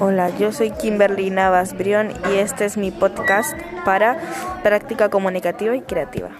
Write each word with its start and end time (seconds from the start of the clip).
Hola, 0.00 0.36
yo 0.36 0.50
soy 0.50 0.72
Kimberly 0.72 1.30
Navas 1.30 1.78
Brión 1.78 2.12
y 2.28 2.38
este 2.38 2.64
es 2.64 2.76
mi 2.76 2.90
podcast 2.90 3.56
para 3.84 4.18
práctica 4.64 5.08
comunicativa 5.08 5.76
y 5.76 5.82
creativa. 5.82 6.30